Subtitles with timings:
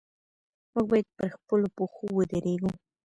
[0.71, 2.71] موږ باید پر خپلو پښو ودرېږو.